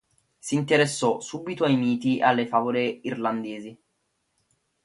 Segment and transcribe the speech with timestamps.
[0.39, 3.79] Si interessò subito ai miti e alle favole irlandesi.